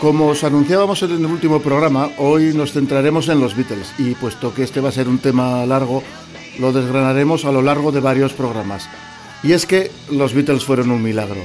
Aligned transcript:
Como 0.00 0.28
os 0.28 0.44
anunciábamos 0.44 1.02
en 1.02 1.10
el 1.10 1.26
último 1.26 1.60
programa, 1.60 2.10
hoy 2.18 2.54
nos 2.54 2.72
centraremos 2.72 3.28
en 3.28 3.40
los 3.40 3.56
Beatles 3.56 3.92
y 3.98 4.14
puesto 4.14 4.54
que 4.54 4.62
este 4.62 4.80
va 4.80 4.90
a 4.90 4.92
ser 4.92 5.08
un 5.08 5.18
tema 5.18 5.66
largo, 5.66 6.04
lo 6.60 6.72
desgranaremos 6.72 7.44
a 7.44 7.50
lo 7.50 7.62
largo 7.62 7.90
de 7.90 7.98
varios 7.98 8.32
programas. 8.32 8.88
Y 9.42 9.52
es 9.52 9.66
que 9.66 9.90
los 10.12 10.34
Beatles 10.34 10.64
fueron 10.64 10.92
un 10.92 11.02
milagro. 11.02 11.40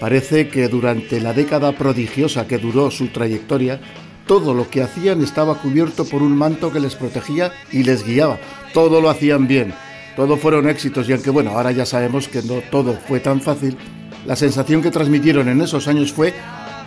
Parece 0.00 0.48
que 0.48 0.68
durante 0.68 1.20
la 1.20 1.34
década 1.34 1.72
prodigiosa 1.72 2.46
que 2.46 2.56
duró 2.56 2.90
su 2.90 3.08
trayectoria, 3.08 3.78
todo 4.26 4.54
lo 4.54 4.70
que 4.70 4.82
hacían 4.82 5.22
estaba 5.22 5.60
cubierto 5.60 6.06
por 6.06 6.22
un 6.22 6.34
manto 6.34 6.72
que 6.72 6.80
les 6.80 6.94
protegía 6.94 7.52
y 7.72 7.82
les 7.82 8.06
guiaba. 8.06 8.38
Todo 8.72 9.02
lo 9.02 9.10
hacían 9.10 9.46
bien. 9.46 9.74
Todo 10.16 10.38
fueron 10.38 10.66
éxitos 10.66 11.06
y 11.10 11.12
aunque 11.12 11.30
bueno, 11.30 11.50
ahora 11.50 11.72
ya 11.72 11.84
sabemos 11.84 12.26
que 12.26 12.42
no 12.42 12.62
todo 12.70 12.98
fue 13.06 13.20
tan 13.20 13.42
fácil, 13.42 13.76
la 14.24 14.34
sensación 14.34 14.80
que 14.80 14.90
transmitieron 14.90 15.46
en 15.50 15.60
esos 15.60 15.88
años 15.88 16.10
fue 16.10 16.32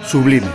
sublime. 0.03 0.47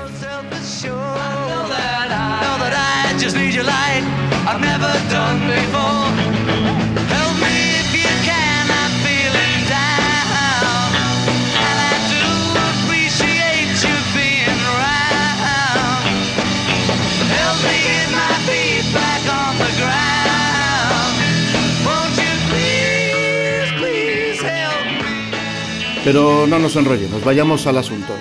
Pero 26.06 26.46
no 26.46 26.60
nos 26.60 26.76
enrollemos, 26.76 27.24
vayamos 27.24 27.66
al 27.66 27.78
asunto. 27.78 28.14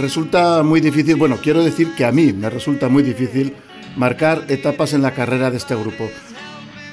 Resulta 0.00 0.62
muy 0.62 0.80
difícil, 0.80 1.16
bueno, 1.16 1.36
quiero 1.42 1.62
decir 1.62 1.94
que 1.94 2.06
a 2.06 2.12
mí 2.12 2.32
me 2.32 2.48
resulta 2.48 2.88
muy 2.88 3.02
difícil 3.02 3.54
marcar 3.96 4.46
etapas 4.48 4.94
en 4.94 5.02
la 5.02 5.12
carrera 5.12 5.50
de 5.50 5.58
este 5.58 5.74
grupo. 5.74 6.08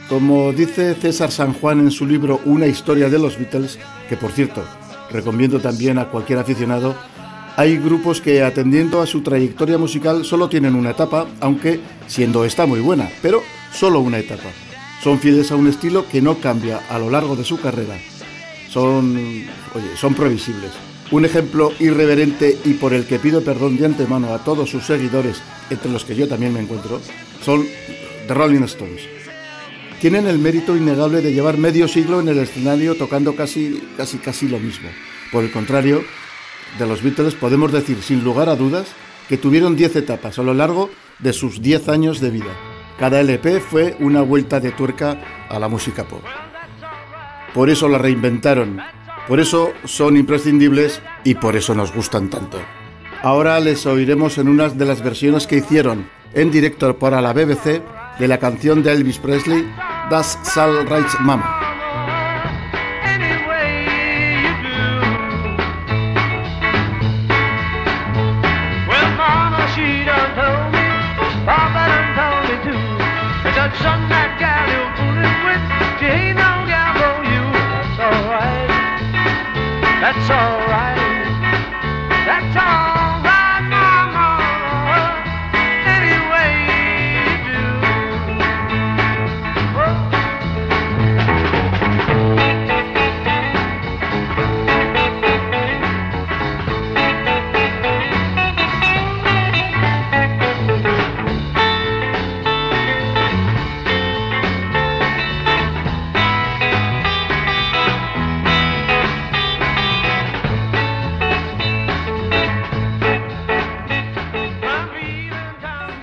Como 0.09 0.51
dice 0.51 0.93
César 0.93 1.31
San 1.31 1.53
Juan 1.53 1.79
en 1.79 1.91
su 1.91 2.05
libro 2.05 2.41
Una 2.43 2.67
historia 2.67 3.09
de 3.09 3.17
los 3.17 3.37
Beatles, 3.37 3.79
que 4.09 4.17
por 4.17 4.33
cierto 4.33 4.61
recomiendo 5.09 5.61
también 5.61 5.99
a 5.99 6.09
cualquier 6.09 6.39
aficionado, 6.39 6.95
hay 7.55 7.77
grupos 7.77 8.19
que 8.19 8.43
atendiendo 8.43 9.01
a 9.01 9.07
su 9.07 9.21
trayectoria 9.21 9.77
musical 9.77 10.25
solo 10.25 10.49
tienen 10.49 10.75
una 10.75 10.91
etapa, 10.91 11.27
aunque 11.39 11.79
siendo 12.07 12.43
esta 12.43 12.65
muy 12.65 12.81
buena, 12.81 13.09
pero 13.21 13.41
solo 13.71 14.01
una 14.01 14.19
etapa. 14.19 14.49
Son 15.01 15.17
fieles 15.17 15.49
a 15.53 15.55
un 15.55 15.67
estilo 15.67 16.05
que 16.09 16.21
no 16.21 16.39
cambia 16.39 16.81
a 16.89 16.99
lo 16.99 17.09
largo 17.09 17.37
de 17.37 17.45
su 17.45 17.57
carrera 17.57 17.95
son, 18.77 19.15
oye, 19.73 19.97
son 19.97 20.13
previsibles. 20.13 20.71
Un 21.09 21.23
ejemplo 21.23 21.71
irreverente 21.79 22.57
y 22.65 22.73
por 22.73 22.93
el 22.93 23.05
que 23.05 23.19
pido 23.19 23.41
perdón 23.41 23.77
de 23.77 23.85
antemano 23.85 24.33
a 24.33 24.43
todos 24.43 24.69
sus 24.69 24.85
seguidores, 24.85 25.41
entre 25.69 25.91
los 25.91 26.03
que 26.03 26.15
yo 26.15 26.27
también 26.27 26.53
me 26.53 26.59
encuentro, 26.59 27.01
son 27.41 27.65
The 28.27 28.33
Rolling 28.33 28.63
Stones. 28.63 29.01
Tienen 30.01 30.27
el 30.27 30.37
mérito 30.37 30.75
innegable 30.75 31.21
de 31.21 31.33
llevar 31.33 31.57
medio 31.57 31.87
siglo 31.87 32.19
en 32.19 32.27
el 32.27 32.39
escenario 32.39 32.95
tocando 32.95 33.35
casi, 33.35 33.81
casi, 33.95 34.17
casi 34.17 34.47
lo 34.47 34.59
mismo. 34.59 34.89
Por 35.31 35.43
el 35.43 35.51
contrario, 35.51 36.03
de 36.77 36.85
los 36.85 37.01
Beatles 37.01 37.35
podemos 37.35 37.71
decir 37.71 38.01
sin 38.01 38.23
lugar 38.23 38.49
a 38.49 38.55
dudas 38.55 38.87
que 39.29 39.37
tuvieron 39.37 39.75
10 39.75 39.95
etapas 39.95 40.37
a 40.39 40.43
lo 40.43 40.53
largo 40.53 40.89
de 41.19 41.33
sus 41.33 41.61
10 41.61 41.87
años 41.89 42.19
de 42.19 42.31
vida. 42.31 42.53
Cada 42.99 43.21
LP 43.21 43.61
fue 43.61 43.95
una 43.99 44.21
vuelta 44.21 44.59
de 44.59 44.71
tuerca 44.71 45.47
a 45.49 45.57
la 45.57 45.69
música 45.69 46.07
pop 46.07 46.23
por 47.57 47.71
eso 47.71 47.89
la 47.89 47.97
reinventaron, 47.97 48.79
por 49.27 49.39
eso 49.39 49.73
son 49.85 50.17
imprescindibles 50.17 51.01
y 51.23 51.35
por 51.35 51.55
eso 51.55 51.75
nos 51.75 51.93
gustan 51.93 52.29
tanto. 52.29 52.59
Ahora 53.21 53.59
les 53.59 53.85
oiremos 53.85 54.37
en 54.37 54.47
una 54.47 54.69
de 54.69 54.85
las 54.85 55.03
versiones 55.03 55.47
que 55.47 55.57
hicieron 55.57 56.09
en 56.33 56.51
directo 56.51 56.97
para 56.97 57.21
la 57.21 57.33
BBC 57.33 57.81
de 58.19 58.27
la 58.27 58.37
canción 58.37 58.83
de 58.83 58.93
Elvis 58.93 59.17
Presley, 59.17 59.67
Das 60.09 60.39
Sal 60.43 60.87
Rights 60.87 61.19
Mama. 61.21 61.66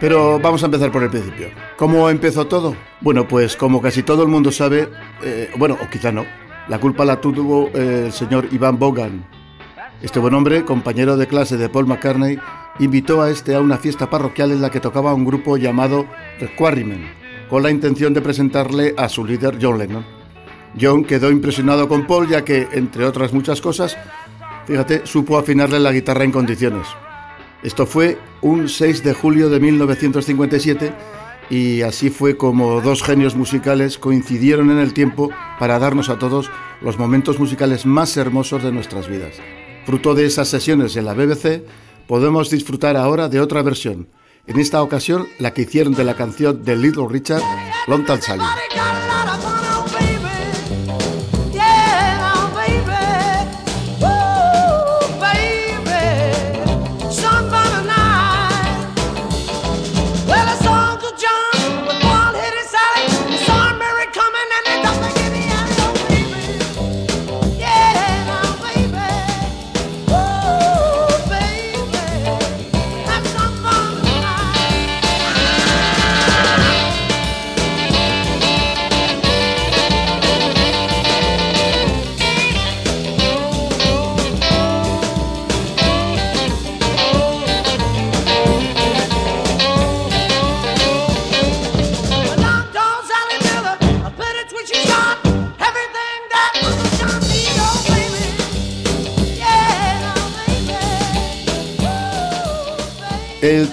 Pero 0.05 0.39
vamos 0.39 0.63
a 0.63 0.67
empezar 0.67 0.93
por 0.93 1.03
el 1.03 1.09
principio. 1.09 1.49
¿Cómo 1.79 2.11
empezó 2.11 2.47
todo? 2.47 2.77
Bueno, 3.01 3.27
pues 3.27 3.57
como 3.57 3.81
casi 3.81 4.03
todo 4.03 4.23
el 4.23 4.29
mundo 4.29 4.53
sabe, 4.53 4.91
eh, 5.23 5.49
bueno, 5.57 5.79
o 5.83 5.89
quizá 5.89 6.13
no, 6.13 6.27
la 6.69 6.79
culpa 6.79 7.07
la 7.07 7.23
tuvo 7.23 7.71
eh, 7.73 8.03
el 8.05 8.13
señor 8.13 8.47
Iván 8.53 8.79
Bogan. 8.79 9.25
Este 10.03 10.19
buen 10.19 10.35
hombre, 10.35 10.63
compañero 10.67 11.17
de 11.17 11.27
clase 11.27 11.57
de 11.57 11.71
Paul 11.71 11.87
McCartney, 11.87 12.39
invitó 12.81 13.23
a 13.23 13.31
este 13.31 13.55
a 13.55 13.63
una 13.63 13.79
fiesta 13.79 14.11
parroquial 14.11 14.53
en 14.53 14.61
la 14.61 14.69
que 14.69 14.79
tocaba 14.79 15.15
un 15.15 15.25
grupo 15.25 15.57
llamado 15.57 16.05
Requirement, 16.39 17.07
con 17.49 17.63
la 17.63 17.71
intención 17.71 18.13
de 18.13 18.21
presentarle 18.21 18.93
a 18.99 19.09
su 19.09 19.25
líder 19.25 19.57
John 19.59 19.79
Lennon. 19.79 20.05
John 20.79 21.05
quedó 21.05 21.31
impresionado 21.31 21.89
con 21.89 22.07
Paul 22.07 22.29
ya 22.29 22.45
que, 22.45 22.69
entre 22.73 23.07
otras 23.07 23.33
muchas 23.33 23.63
cosas, 23.63 23.97
fíjate, 24.67 25.07
supo 25.07 25.39
afinarle 25.39 25.81
la 25.81 25.93
guitarra 25.93 26.25
en 26.25 26.31
condiciones. 26.31 26.87
Esto 27.65 27.87
fue 27.87 28.19
un 28.43 28.69
6 28.69 29.03
de 29.03 29.15
julio 29.15 29.49
de 29.49 29.59
1957 29.59 30.93
y 31.49 31.81
así 31.81 32.11
fue 32.11 32.37
como 32.37 32.83
dos 32.83 33.03
genios 33.03 33.37
musicales 33.37 33.99
coincidieron 33.99 34.71
en 34.71 34.79
el 34.79 34.93
tiempo 34.93 35.31
para 35.59 35.79
darnos 35.79 36.11
a 36.11 36.19
todos 36.19 36.51
los 36.83 36.99
momentos 36.99 37.41
musicales 37.41 37.87
más 37.87 38.19
hermosos 38.19 38.63
de 38.63 38.71
nuestras 38.71 39.09
vidas. 39.09 39.37
Fruto 39.87 40.15
de 40.15 40.27
esas 40.27 40.49
sesiones 40.49 40.95
en 40.97 41.07
la 41.07 41.15
BBC, 41.15 41.65
podemos 42.07 42.51
disfrutar 42.51 42.99
ahora 42.99 43.31
de 43.31 43.41
otra 43.41 43.63
versión, 43.63 44.09
en 44.47 44.59
esta 44.61 44.83
ocasión 44.83 45.27
la 45.39 45.55
que 45.55 45.63
hicieron 45.63 45.95
de 45.95 46.05
la 46.05 46.17
canción 46.17 46.65
de 46.65 46.77
Little 46.77 47.07
Richard, 47.09 47.43
Long 47.87 48.07
Sally. 48.07 48.43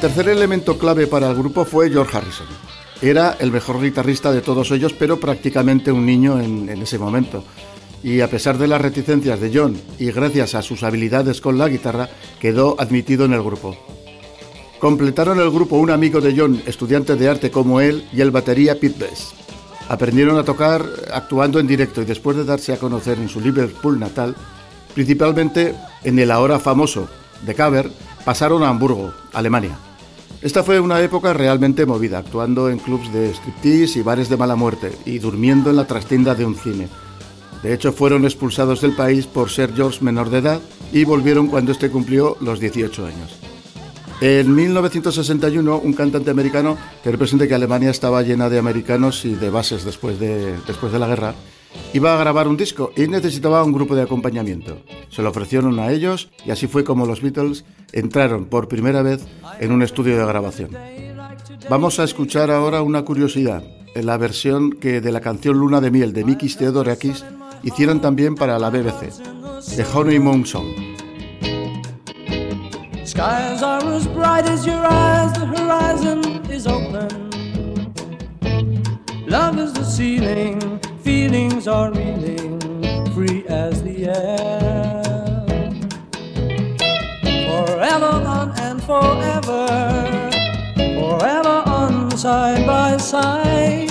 Tercer 0.01 0.29
elemento 0.29 0.79
clave 0.79 1.05
para 1.05 1.29
el 1.29 1.35
grupo 1.35 1.63
fue 1.63 1.91
George 1.91 2.17
Harrison. 2.17 2.47
Era 3.03 3.37
el 3.39 3.51
mejor 3.51 3.79
guitarrista 3.79 4.31
de 4.31 4.41
todos 4.41 4.71
ellos, 4.71 4.93
pero 4.93 5.19
prácticamente 5.19 5.91
un 5.91 6.07
niño 6.07 6.41
en, 6.41 6.67
en 6.69 6.81
ese 6.81 6.97
momento 6.97 7.43
y 8.03 8.21
a 8.21 8.29
pesar 8.29 8.57
de 8.57 8.67
las 8.67 8.81
reticencias 8.81 9.39
de 9.39 9.51
John 9.53 9.79
y 9.99 10.11
gracias 10.11 10.55
a 10.55 10.63
sus 10.63 10.81
habilidades 10.81 11.39
con 11.39 11.59
la 11.59 11.69
guitarra, 11.69 12.09
quedó 12.39 12.75
admitido 12.79 13.25
en 13.25 13.33
el 13.33 13.43
grupo. 13.43 13.77
Completaron 14.79 15.39
el 15.39 15.51
grupo 15.51 15.77
un 15.77 15.91
amigo 15.91 16.19
de 16.19 16.35
John, 16.35 16.63
estudiante 16.65 17.15
de 17.15 17.29
arte 17.29 17.51
como 17.51 17.79
él, 17.79 18.07
y 18.11 18.21
el 18.21 18.31
batería 18.31 18.79
Pete 18.79 19.05
Best. 19.05 19.33
Aprendieron 19.87 20.37
a 20.39 20.43
tocar 20.43 20.83
actuando 21.13 21.59
en 21.59 21.67
directo 21.67 22.01
y 22.01 22.05
después 22.05 22.35
de 22.37 22.45
darse 22.45 22.73
a 22.73 22.77
conocer 22.77 23.19
en 23.19 23.29
su 23.29 23.39
Liverpool 23.39 23.99
natal, 23.99 24.35
principalmente 24.95 25.75
en 26.03 26.17
el 26.17 26.31
ahora 26.31 26.59
famoso 26.59 27.07
The 27.45 27.53
Cover, 27.53 27.91
pasaron 28.25 28.63
a 28.63 28.69
Hamburgo, 28.69 29.13
Alemania. 29.33 29.77
Esta 30.41 30.63
fue 30.63 30.79
una 30.79 30.99
época 31.01 31.33
realmente 31.33 31.85
movida, 31.85 32.19
actuando 32.19 32.69
en 32.69 32.79
clubs 32.79 33.11
de 33.13 33.29
striptease 33.29 33.99
y 33.99 34.01
bares 34.01 34.29
de 34.29 34.37
mala 34.37 34.55
muerte 34.55 34.91
y 35.05 35.19
durmiendo 35.19 35.69
en 35.69 35.75
la 35.75 35.85
trastienda 35.85 36.33
de 36.33 36.45
un 36.45 36.55
cine 36.55 36.87
de 37.63 37.73
hecho, 37.73 37.93
fueron 37.93 38.25
expulsados 38.25 38.81
del 38.81 38.93
país 38.93 39.27
por 39.27 39.51
ser 39.51 39.73
George 39.75 40.03
menor 40.03 40.29
de 40.29 40.39
edad 40.39 40.61
y 40.91 41.03
volvieron 41.03 41.47
cuando 41.47 41.71
este 41.71 41.91
cumplió 41.91 42.37
los 42.41 42.59
18 42.59 43.05
años. 43.05 43.37
En 44.19 44.53
1961, 44.53 45.77
un 45.77 45.93
cantante 45.93 46.31
americano, 46.31 46.77
que 47.03 47.11
representa 47.11 47.47
que 47.47 47.55
Alemania 47.55 47.89
estaba 47.89 48.21
llena 48.21 48.49
de 48.49 48.59
americanos 48.59 49.25
y 49.25 49.33
de 49.33 49.49
bases 49.49 49.83
después 49.83 50.19
de, 50.19 50.57
después 50.67 50.91
de 50.91 50.99
la 50.99 51.07
guerra, 51.07 51.35
iba 51.93 52.13
a 52.13 52.17
grabar 52.17 52.47
un 52.47 52.57
disco 52.57 52.91
y 52.95 53.07
necesitaba 53.07 53.63
un 53.63 53.73
grupo 53.73 53.95
de 53.95 54.03
acompañamiento. 54.03 54.77
Se 55.09 55.21
lo 55.21 55.29
ofrecieron 55.29 55.79
a 55.79 55.91
ellos 55.91 56.29
y 56.45 56.51
así 56.51 56.67
fue 56.67 56.83
como 56.83 57.05
los 57.05 57.21
Beatles 57.21 57.65
entraron 57.91 58.45
por 58.45 58.67
primera 58.67 59.01
vez 59.01 59.25
en 59.59 59.71
un 59.71 59.81
estudio 59.81 60.17
de 60.17 60.25
grabación. 60.25 60.71
Vamos 61.69 61.99
a 61.99 62.03
escuchar 62.03 62.51
ahora 62.51 62.81
una 62.81 63.03
curiosidad, 63.03 63.63
la 63.95 64.17
versión 64.17 64.71
que 64.71 65.01
de 65.01 65.11
la 65.11 65.21
canción 65.21 65.57
Luna 65.57 65.81
de 65.81 65.91
Miel 65.91 66.13
de 66.13 66.23
Mikis 66.23 66.57
Theodorakis 66.57 67.25
hicieron 67.63 68.01
también 68.01 68.35
para 68.35 68.57
la 68.57 68.69
BBC, 68.69 69.11
The 69.75 69.85
Honeymoon 69.93 70.45
Song. 70.45 70.67
Feelings 81.03 81.67
are 81.67 81.91
reeling, 81.91 82.59
free 83.13 83.43
as 83.47 83.81
the 83.83 84.07
air. 84.07 85.03
Forever 87.49 88.13
on 88.27 88.51
and 88.59 88.83
forever, 88.83 89.67
forever 90.75 91.63
on 91.65 92.17
side 92.17 92.65
by 92.65 92.97
side. 92.97 93.89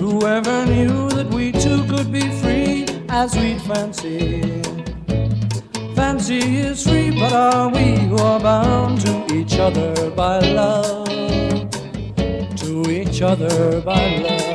Whoever 0.00 0.66
knew 0.66 1.08
that 1.10 1.28
we 1.28 1.52
two 1.52 1.84
could 1.86 2.12
be 2.12 2.28
free 2.40 2.86
as 3.08 3.34
we'd 3.36 3.60
fancy. 3.62 4.62
Fancy 5.94 6.38
is 6.38 6.82
free, 6.86 7.10
but 7.10 7.32
are 7.32 7.68
we 7.68 7.96
who 7.96 8.18
are 8.18 8.40
bound 8.40 9.00
to 9.00 9.34
each 9.34 9.58
other 9.58 10.10
by 10.10 10.38
love? 10.40 11.08
To 12.62 12.90
each 12.90 13.22
other 13.22 13.80
by 13.80 14.18
love. 14.18 14.45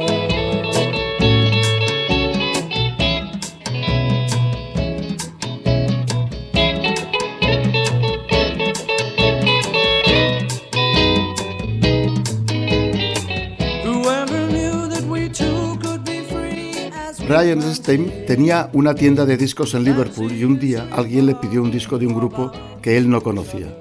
Brian 17.31 17.61
Stein 17.61 18.25
tenía 18.27 18.69
una 18.73 18.93
tienda 18.93 19.25
de 19.25 19.37
discos 19.37 19.73
en 19.73 19.85
Liverpool 19.85 20.33
y 20.33 20.43
un 20.43 20.59
día 20.59 20.89
alguien 20.91 21.25
le 21.27 21.35
pidió 21.35 21.63
un 21.63 21.71
disco 21.71 21.97
de 21.97 22.05
un 22.05 22.13
grupo 22.13 22.51
que 22.81 22.97
él 22.97 23.09
no 23.09 23.23
conocía. 23.23 23.73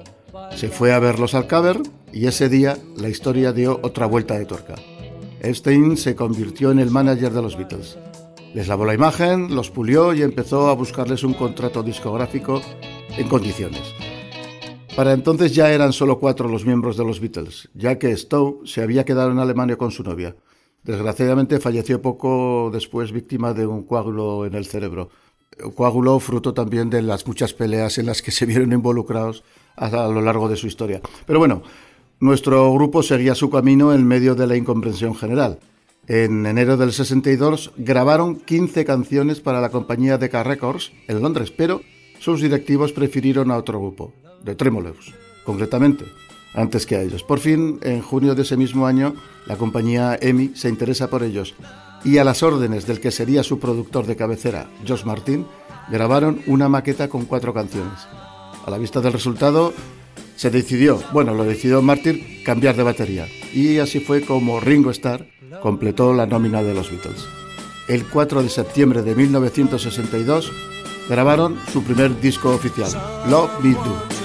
Se 0.55 0.69
fue 0.69 0.93
a 0.93 1.01
verlos 1.01 1.35
al 1.35 1.49
cover 1.49 1.81
y 2.13 2.29
ese 2.29 2.49
día 2.49 2.79
la 2.97 3.09
historia 3.09 3.53
dio 3.53 3.81
otra 3.83 4.07
vuelta 4.07 4.39
de 4.39 4.45
tuerca. 4.45 4.77
Stein 5.43 5.97
se 5.97 6.15
convirtió 6.15 6.71
en 6.71 6.79
el 6.79 6.93
manager 6.93 7.33
de 7.33 7.43
los 7.43 7.57
Beatles. 7.57 7.99
Les 8.55 8.69
lavó 8.69 8.85
la 8.85 8.95
imagen, 8.95 9.53
los 9.53 9.69
pulió 9.69 10.15
y 10.15 10.23
empezó 10.23 10.69
a 10.69 10.75
buscarles 10.75 11.25
un 11.25 11.35
contrato 11.35 11.83
discográfico 11.83 12.63
en 13.19 13.27
condiciones. 13.27 13.83
Para 14.95 15.13
entonces 15.13 15.57
ya 15.57 15.73
eran 15.73 15.93
solo 15.93 16.21
cuatro 16.21 16.49
los 16.49 16.65
miembros 16.65 16.97
de 16.97 17.05
los 17.05 17.19
Beatles, 17.19 17.69
ya 17.75 17.99
que 17.99 18.17
Stowe 18.17 18.61
se 18.65 18.81
había 18.81 19.05
quedado 19.05 19.33
en 19.33 19.41
Alemania 19.41 19.75
con 19.75 19.91
su 19.91 20.05
novia. 20.05 20.37
Desgraciadamente 20.85 21.61
falleció 21.61 22.01
poco 22.01 22.71
después 22.73 23.13
víctima 23.13 23.53
de 23.53 23.67
un 23.67 23.83
coágulo 23.85 24.47
en 24.47 24.55
el 24.55 24.67
cerebro. 24.67 25.11
Coágulo 25.75 26.19
fruto 26.21 26.55
también 26.55 26.89
de 26.89 27.03
las 27.03 27.27
muchas 27.27 27.53
peleas 27.53 27.99
en 27.99 28.07
las 28.07 28.23
que 28.23 28.31
se 28.31 28.47
vieron 28.47 28.73
involucrados 28.73 29.45
a, 29.77 30.09
lo 30.09 30.23
largo 30.23 30.49
de 30.49 30.57
su 30.57 30.67
historia. 30.67 31.01
Pero 31.27 31.39
bueno, 31.39 31.63
nuestro 32.19 32.73
grupo 32.73 33.03
seguía 33.03 33.35
su 33.35 33.51
camino 33.51 33.93
en 33.93 34.07
medio 34.07 34.35
de 34.35 34.47
la 34.47 34.57
incomprensión 34.57 35.15
general. 35.15 35.59
En 36.07 36.47
enero 36.47 36.77
del 36.77 36.93
62 36.93 37.73
grabaron 37.77 38.37
15 38.37 38.85
canciones 38.85 39.41
para 39.41 39.61
la 39.61 39.71
compañía 39.71 40.19
Decca 40.19 40.43
Records 40.43 40.93
en 41.09 41.21
Londres, 41.21 41.51
pero 41.51 41.83
sus 42.19 42.41
directivos 42.41 42.93
prefirieron 42.93 43.51
a 43.51 43.59
otro 43.59 43.79
grupo, 43.79 44.13
de 44.43 44.55
Tremolows, 44.55 45.15
concretamente 45.45 46.07
antes 46.55 46.87
que 46.87 46.97
a 46.97 47.03
ellos. 47.03 47.23
Por 47.23 47.39
fin, 47.39 47.79
en 47.83 48.03
junio 48.03 48.35
de 48.35 48.43
ese 48.43 48.57
mismo 48.57 48.87
año, 48.87 49.15
la 49.47 49.57
compañía 49.57 50.19
EMI 50.21 50.53
se 50.55 50.69
interesa 50.69 51.09
por 51.09 51.23
ellos 51.23 51.55
y 52.05 52.19
a 52.19 52.25
las 52.25 52.43
órdenes 52.43 52.87
del 52.87 53.01
que 53.01 53.11
sería 53.11 53.43
su 53.43 53.59
productor 53.59 54.07
de 54.07 54.17
cabecera, 54.17 54.69
Josh 54.87 55.05
Martin, 55.05 55.47
grabaron 55.91 56.41
una 56.47 56.69
maqueta 56.69 57.09
con 57.09 57.27
cuatro 57.27 57.53
canciones. 57.53 58.07
A 58.65 58.71
la 58.71 58.79
vista 58.79 59.01
del 59.01 59.13
resultado, 59.13 59.73
se 60.37 60.51
decidió, 60.51 61.03
bueno, 61.13 61.35
lo 61.35 61.45
decidió 61.45 61.83
Martin, 61.83 62.43
cambiar 62.45 62.77
de 62.77 62.83
batería. 62.83 63.29
Y 63.53 63.79
así 63.79 64.01
fue 64.01 64.23
como 64.23 64.61
Ringo 64.61 64.91
Starr 64.91 65.27
completó 65.61 66.15
la 66.15 66.27
nómina 66.27 66.63
de 66.63 66.75
los 66.75 66.91
Beatles. 66.91 67.27
El 67.89 68.07
4 68.07 68.43
de 68.43 68.49
septiembre 68.49 69.03
de 69.03 69.15
1962 69.15 70.53
grabaron 71.09 71.59
su 71.73 71.83
primer 71.83 72.21
disco 72.21 72.51
oficial, 72.55 72.91
Love 73.29 73.51
Me 73.63 73.73
Do. 73.73 74.20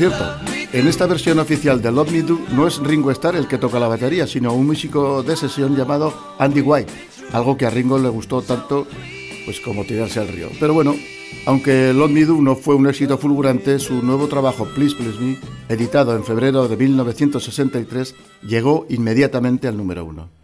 Cierto, 0.00 0.24
en 0.72 0.88
esta 0.88 1.06
versión 1.06 1.38
oficial 1.40 1.82
de 1.82 1.92
Love 1.92 2.10
Me 2.10 2.22
Do 2.22 2.38
no 2.52 2.66
es 2.66 2.78
Ringo 2.78 3.10
Starr 3.10 3.36
el 3.36 3.46
que 3.46 3.58
toca 3.58 3.78
la 3.78 3.86
batería, 3.86 4.26
sino 4.26 4.54
un 4.54 4.66
músico 4.66 5.22
de 5.22 5.36
sesión 5.36 5.76
llamado 5.76 6.14
Andy 6.38 6.62
White, 6.62 6.90
algo 7.32 7.58
que 7.58 7.66
a 7.66 7.70
Ringo 7.70 7.98
le 7.98 8.08
gustó 8.08 8.40
tanto 8.40 8.86
pues 9.44 9.60
como 9.60 9.84
tirarse 9.84 10.18
al 10.18 10.28
río. 10.28 10.48
Pero 10.58 10.72
bueno, 10.72 10.94
aunque 11.44 11.92
Love 11.92 12.12
Me 12.12 12.24
Do 12.24 12.40
no 12.40 12.56
fue 12.56 12.76
un 12.76 12.88
éxito 12.88 13.18
fulgurante, 13.18 13.78
su 13.78 14.02
nuevo 14.02 14.26
trabajo 14.26 14.66
Please 14.74 14.96
Please 14.96 15.20
Me, 15.20 15.36
editado 15.68 16.16
en 16.16 16.24
febrero 16.24 16.66
de 16.66 16.78
1963, 16.78 18.14
llegó 18.48 18.86
inmediatamente 18.88 19.68
al 19.68 19.76
número 19.76 20.06
uno. 20.06 20.39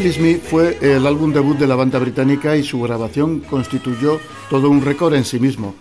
Please 0.00 0.18
Me 0.18 0.36
fue 0.36 0.78
el 0.80 1.06
álbum 1.06 1.30
debut 1.30 1.58
de 1.58 1.66
la 1.66 1.76
banda 1.76 1.98
británica 1.98 2.56
y 2.56 2.64
su 2.64 2.80
grabación 2.80 3.40
constituyó 3.40 4.18
todo 4.48 4.70
un 4.70 4.80
récord 4.80 5.12
en 5.12 5.26
sí 5.26 5.38
mismo. 5.38 5.74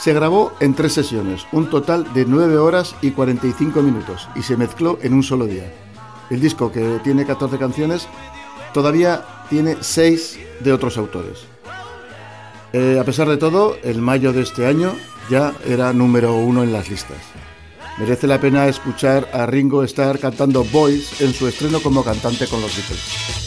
Se 0.00 0.12
grabó 0.12 0.54
en 0.58 0.74
tres 0.74 0.94
sesiones, 0.94 1.46
un 1.52 1.70
total 1.70 2.12
de 2.12 2.24
9 2.24 2.58
horas 2.58 2.96
y 3.02 3.12
45 3.12 3.82
minutos, 3.82 4.28
y 4.34 4.42
se 4.42 4.56
mezcló 4.56 4.98
en 5.00 5.14
un 5.14 5.22
solo 5.22 5.46
día. 5.46 5.72
El 6.28 6.40
disco, 6.40 6.72
que 6.72 6.98
tiene 7.04 7.24
14 7.24 7.56
canciones, 7.56 8.08
todavía 8.74 9.24
tiene 9.48 9.76
6 9.80 10.40
de 10.64 10.72
otros 10.72 10.98
autores. 10.98 11.44
Eh, 12.72 12.98
a 13.00 13.04
pesar 13.04 13.28
de 13.28 13.36
todo, 13.36 13.76
el 13.84 14.02
mayo 14.02 14.32
de 14.32 14.42
este 14.42 14.66
año 14.66 14.92
ya 15.30 15.54
era 15.64 15.92
número 15.92 16.34
uno 16.34 16.64
en 16.64 16.72
las 16.72 16.90
listas. 16.90 17.18
Merece 17.98 18.26
la 18.26 18.38
pena 18.38 18.68
escuchar 18.68 19.28
a 19.32 19.46
Ringo 19.46 19.82
Starr 19.84 20.18
cantando 20.18 20.64
Boys 20.64 21.22
en 21.22 21.32
su 21.32 21.48
estreno 21.48 21.80
como 21.80 22.04
cantante 22.04 22.46
con 22.46 22.60
los 22.60 22.76
Beatles. 22.76 23.45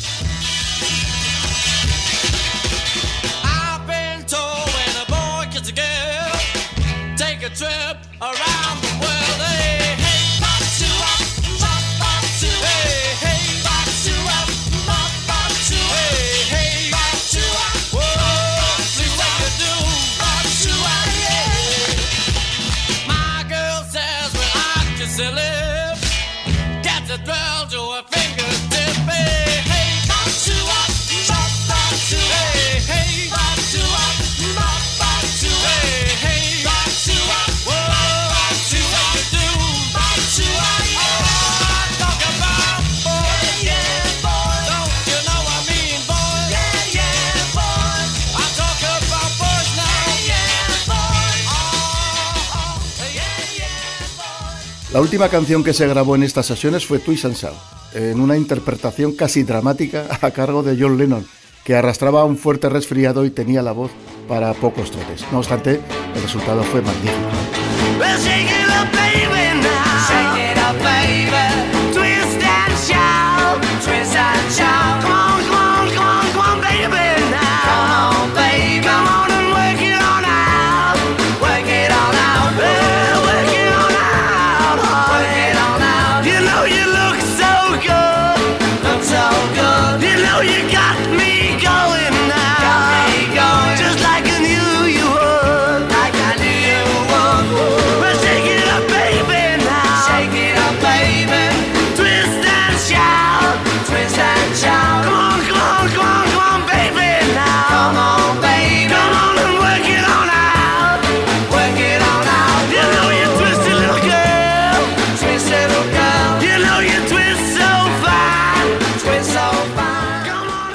La 54.92 55.02
última 55.02 55.30
canción 55.30 55.64
que 55.64 55.74
se 55.74 55.88
grabó 55.88 56.16
en 56.16 56.24
estas 56.24 56.48
sesiones 56.48 56.84
fue 56.84 56.98
Twist 56.98 57.26
and 57.26 57.36
Shout, 57.36 57.54
en 57.94 58.20
una 58.20 58.36
interpretación 58.36 59.12
casi 59.16 59.44
dramática 59.44 60.08
a 60.22 60.32
cargo 60.32 60.64
de 60.64 60.76
John 60.80 60.98
Lennon, 60.98 61.28
que 61.64 61.76
arrastraba 61.76 62.26
un 62.26 62.38
fuerte 62.38 62.70
resfriado 62.70 63.24
y 63.24 63.30
tenía 63.30 63.62
la 63.62 63.72
voz 63.72 63.92
para 64.28 64.52
pocos 64.56 64.90
trotes. 64.90 65.26
No 65.32 65.38
obstante, 65.38 65.80
el 66.16 66.22
resultado 66.24 66.64
fue 66.64 66.82
magnífico. 66.82 67.30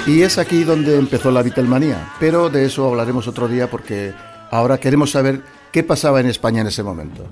Y 0.07 0.21
es 0.21 0.37
aquí 0.37 0.63
donde 0.63 0.97
empezó 0.97 1.31
la 1.31 1.41
Beatlemanía, 1.41 2.13
pero 2.19 2.49
de 2.49 2.65
eso 2.65 2.87
hablaremos 2.87 3.27
otro 3.27 3.47
día 3.47 3.71
porque 3.71 4.13
ahora 4.51 4.79
queremos 4.79 5.09
saber 5.09 5.41
qué 5.71 5.81
pasaba 5.81 6.19
en 6.19 6.27
España 6.27 6.61
en 6.61 6.67
ese 6.67 6.83
momento. 6.83 7.25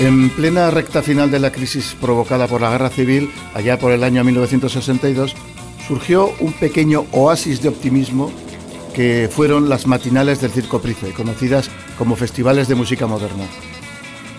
En 0.00 0.28
plena 0.30 0.72
recta 0.72 1.02
final 1.02 1.30
de 1.30 1.38
la 1.38 1.52
crisis 1.52 1.96
provocada 2.00 2.48
por 2.48 2.60
la 2.60 2.70
guerra 2.70 2.90
civil, 2.90 3.30
allá 3.54 3.78
por 3.78 3.92
el 3.92 4.02
año 4.02 4.24
1962, 4.24 5.34
surgió 5.86 6.32
un 6.40 6.52
pequeño 6.52 7.06
oasis 7.12 7.62
de 7.62 7.68
optimismo 7.68 8.32
que 8.92 9.28
fueron 9.30 9.68
las 9.68 9.86
matinales 9.86 10.40
del 10.40 10.50
Circo 10.50 10.80
Price, 10.80 11.12
conocidas 11.12 11.70
como 11.96 12.16
festivales 12.16 12.66
de 12.66 12.74
música 12.74 13.06
moderna. 13.06 13.44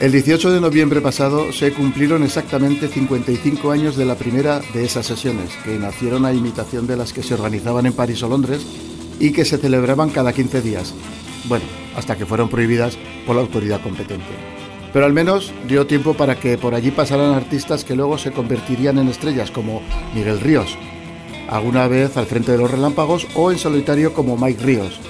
El 0.02 0.12
18 0.12 0.52
de 0.52 0.60
noviembre 0.60 1.00
pasado 1.00 1.54
se 1.54 1.72
cumplieron 1.72 2.24
exactamente 2.24 2.90
55 2.90 3.72
años 3.72 3.96
de 3.96 4.06
la 4.06 4.16
primera 4.16 4.60
de 4.74 4.84
esas 4.84 5.06
sesiones, 5.06 5.52
que 5.64 5.80
nacieron 5.80 6.26
a 6.26 6.34
imitación 6.34 6.86
de 6.86 6.98
las 6.98 7.14
que 7.14 7.24
se 7.24 7.34
organizaban 7.34 7.86
en 7.86 7.94
París 7.94 8.22
o 8.24 8.28
Londres 8.28 8.62
y 9.22 9.32
que 9.32 9.46
se 9.46 9.58
celebraban 9.58 10.10
cada 10.10 10.34
15 10.34 10.62
días. 10.62 10.94
Bueno, 11.48 11.66
hasta 11.96 12.18
que 12.18 12.26
fueron 12.26 12.50
prohibidas 12.50 12.98
por 13.26 13.38
la 13.38 13.42
autoridad 13.42 13.82
competente 13.82 14.55
pero 14.96 15.08
al 15.08 15.12
menos 15.12 15.52
dio 15.68 15.86
tiempo 15.86 16.14
para 16.14 16.40
que 16.40 16.58
por 16.58 16.74
allí 16.74 16.90
pasaran 16.90 17.34
artistas 17.34 17.84
que 17.84 17.98
luego 17.98 18.18
se 18.18 18.32
convertirían 18.32 18.98
en 18.98 19.10
estrellas 19.10 19.52
como 19.52 19.82
Miguel 20.14 20.40
Ríos, 20.40 20.78
alguna 21.50 21.90
vez 21.90 22.16
al 22.16 22.28
frente 22.28 22.54
de 22.54 22.60
los 22.60 22.72
relámpagos 22.72 23.28
o 23.36 23.52
en 23.52 23.58
solitario 23.58 24.14
como 24.14 24.38
Mike 24.38 24.64
Ríos, 24.64 25.02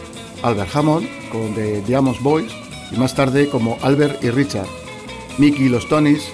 Albert 0.42 0.76
Hammond 0.76 1.08
con 1.32 1.54
The 1.54 1.84
Diamonds 1.84 2.20
Boys 2.24 2.52
y 2.92 2.98
más 2.98 3.14
tarde 3.14 3.48
como 3.48 3.78
Albert 3.84 4.24
y 4.24 4.32
Richard, 4.32 4.66
Mickey 5.38 5.70
los 5.70 5.88
Tonys, 5.88 6.30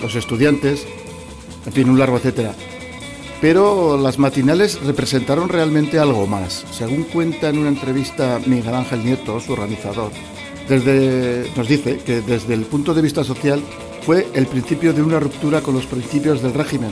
los 0.00 0.14
estudiantes, 0.14 0.86
en 1.66 1.72
fin, 1.74 1.90
un 1.90 1.98
largo 1.98 2.16
etcétera. 2.16 2.54
Pero 3.42 3.98
las 3.98 4.18
matinales 4.18 4.80
representaron 4.80 5.50
realmente 5.50 5.98
algo 5.98 6.26
más, 6.26 6.64
según 6.70 7.02
cuenta 7.02 7.50
en 7.50 7.58
una 7.58 7.68
entrevista 7.68 8.40
Miguel 8.46 8.74
Ángel 8.74 9.04
Nieto, 9.04 9.38
su 9.40 9.52
organizador 9.52 10.10
desde, 10.68 11.50
nos 11.56 11.68
dice 11.68 11.98
que 11.98 12.20
desde 12.20 12.54
el 12.54 12.62
punto 12.62 12.94
de 12.94 13.02
vista 13.02 13.24
social 13.24 13.60
fue 14.02 14.26
el 14.34 14.46
principio 14.46 14.92
de 14.92 15.02
una 15.02 15.20
ruptura 15.20 15.60
con 15.60 15.74
los 15.74 15.86
principios 15.86 16.42
del 16.42 16.54
régimen, 16.54 16.90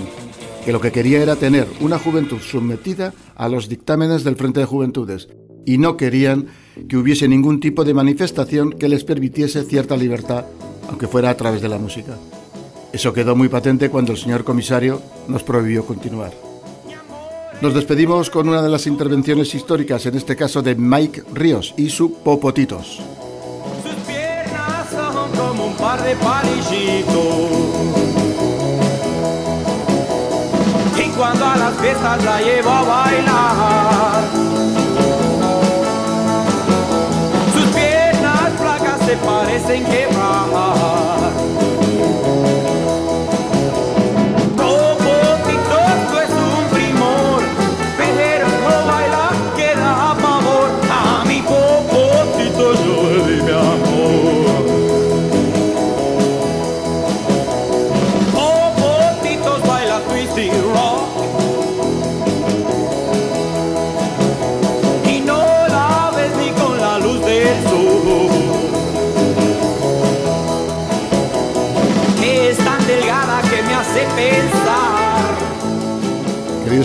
que 0.64 0.73
lo 0.73 0.81
que 0.81 0.93
quería 0.93 1.23
era 1.23 1.37
tener 1.37 1.67
una 1.81 1.99
juventud 1.99 2.41
sometida 2.41 3.12
a 3.35 3.49
los 3.49 3.69
dictámenes 3.69 4.25
del 4.25 4.37
Frente 4.37 4.61
de 4.61 4.67
Juventudes 4.67 5.29
y 5.64 5.79
no 5.79 5.97
querían 5.97 6.47
que 6.88 6.97
hubiese 6.97 7.29
ningún 7.29 7.61
tipo 7.61 7.85
de 7.85 7.95
manifestación 7.95 8.73
que 8.73 8.88
les 8.88 9.05
permitiese 9.05 9.62
cierta 9.64 9.97
libertad, 9.97 10.45
aunque 10.88 11.07
fuera 11.07 11.31
a 11.31 11.37
través 11.37 11.62
de 11.62 11.69
la 11.69 11.79
música. 11.79 12.17
Eso 12.93 13.12
quedó 13.12 13.35
muy 13.35 13.49
patente 13.49 13.88
cuando 13.88 14.12
el 14.12 14.19
señor 14.19 14.45
comisario 14.45 15.00
nos 15.29 15.43
prohibió 15.43 15.85
continuar. 15.87 16.33
Nos 17.62 17.75
despedimos 17.75 18.29
con 18.29 18.49
una 18.49 18.61
de 18.61 18.69
las 18.69 18.87
intervenciones 18.87 19.55
históricas, 19.55 20.05
en 20.07 20.17
este 20.17 20.35
caso 20.35 20.62
de 20.62 20.75
Mike 20.75 21.23
Ríos 21.33 21.75
y 21.76 21.91
su 21.91 22.12
Popotitos. 22.12 23.00
De 26.03 26.17
palillitos. 26.17 27.15
Y 30.99 31.09
cuando 31.11 31.47
a 31.47 31.57
las 31.57 31.75
fiestas 31.77 32.25
la 32.25 32.41
llevo 32.41 32.71
a 32.71 32.83
bailar, 32.83 34.42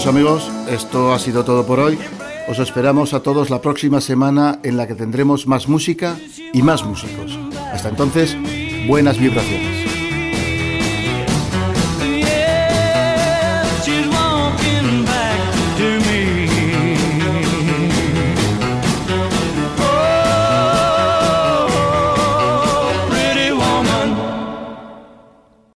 Amigos, 0.06 0.50
esto 0.70 1.12
ha 1.12 1.18
sido 1.18 1.44
todo 1.44 1.66
por 1.66 1.80
hoy. 1.80 1.98
Os 2.48 2.60
esperamos 2.60 3.14
a 3.14 3.22
todos 3.22 3.50
la 3.50 3.62
próxima 3.62 4.00
semana 4.00 4.60
en 4.64 4.78
la 4.78 4.86
que 4.86 4.94
tendremos 4.94 5.48
más 5.48 5.68
música 5.68 6.16
y 6.54 6.62
más 6.62 6.86
músicos. 6.86 7.38
Hasta 7.74 7.90
entonces, 7.90 8.38
buenas 8.88 9.18
vibraciones. 9.18 9.97